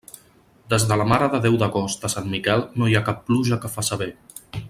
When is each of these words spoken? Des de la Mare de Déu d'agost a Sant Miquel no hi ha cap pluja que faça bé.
Des 0.73 0.85
de 0.91 0.95
la 1.01 1.05
Mare 1.09 1.27
de 1.33 1.41
Déu 1.43 1.59
d'agost 1.65 2.09
a 2.09 2.11
Sant 2.13 2.31
Miquel 2.33 2.65
no 2.81 2.89
hi 2.93 2.99
ha 3.01 3.05
cap 3.11 3.23
pluja 3.29 3.63
que 3.67 3.73
faça 3.77 4.03
bé. 4.05 4.11